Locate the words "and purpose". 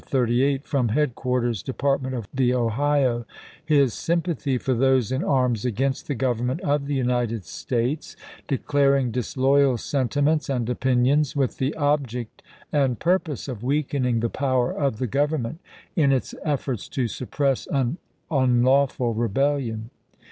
12.71-13.47